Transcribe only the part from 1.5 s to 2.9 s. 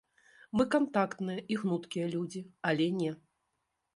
і гнуткія людзі, але